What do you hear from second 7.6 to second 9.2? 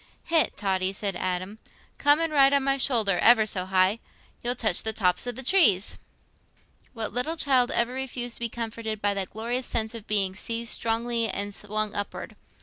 ever refused to be comforted by